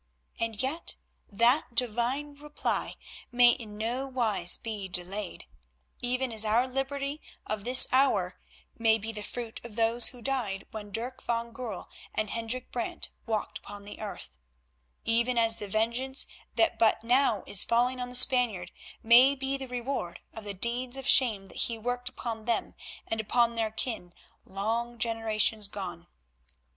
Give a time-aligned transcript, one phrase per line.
[0.39, 0.95] And yet
[1.29, 2.95] that Divine reply
[3.31, 5.45] may in no wise be delayed;
[6.01, 8.39] even as our liberty of this hour
[8.79, 13.11] may be the fruit of those who died when Dirk van Goorl and Hendrik Brant
[13.27, 14.35] walked upon the earth;
[15.03, 16.25] even as the vengeance
[16.55, 18.71] that but now is falling on the Spaniard
[19.03, 22.73] may be the reward of the deeds of shame that he worked upon them
[23.05, 24.15] and upon their kin
[24.45, 26.07] long generations gone.